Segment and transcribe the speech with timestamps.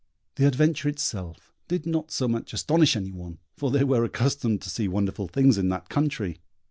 [0.37, 4.69] The adventure itself did not so much astonish any one, for they were accustomed to
[4.71, 6.39] see wonderful things in that country.